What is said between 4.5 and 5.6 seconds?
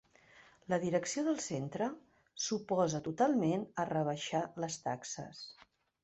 les taxes.